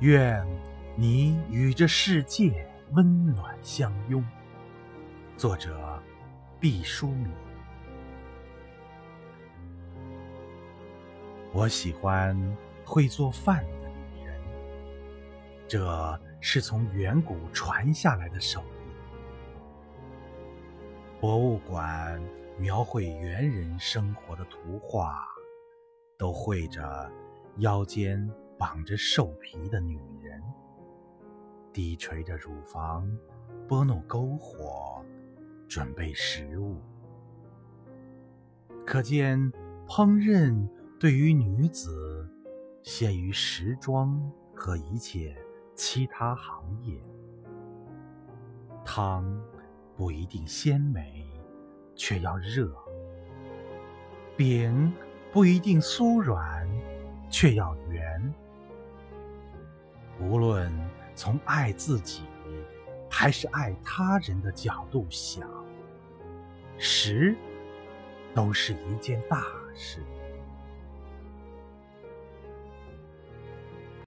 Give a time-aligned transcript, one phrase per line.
[0.00, 0.46] 愿
[0.96, 4.24] 你与这世界温暖相拥。
[5.36, 6.02] 作者：
[6.58, 7.30] 毕淑敏。
[11.52, 12.34] 我喜欢
[12.82, 14.40] 会做饭的女人，
[15.68, 18.90] 这是从远古传下来的手艺。
[21.20, 22.18] 博物馆
[22.56, 25.28] 描绘猿人生活的图画，
[26.16, 27.12] 都绘着
[27.58, 28.26] 腰间。
[28.60, 30.38] 绑着兽皮的女人，
[31.72, 33.10] 低垂着乳房，
[33.66, 35.02] 拨弄篝火，
[35.66, 36.76] 准备食物。
[38.84, 39.50] 可见，
[39.88, 42.28] 烹饪对于女子，
[42.82, 45.34] 限于时装和一切
[45.74, 47.02] 其他行业。
[48.84, 49.42] 汤
[49.96, 51.32] 不一定鲜美，
[51.94, 52.66] 却要热；
[54.36, 54.92] 饼
[55.32, 56.68] 不一定酥软，
[57.30, 57.89] 却要圆。
[60.20, 60.70] 无论
[61.14, 62.22] 从爱自己
[63.10, 65.48] 还是爱他人的角度想，
[66.78, 67.34] 食
[68.34, 70.00] 都是一件大事。